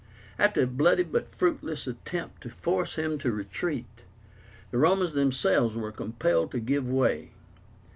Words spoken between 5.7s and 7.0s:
were compelled to give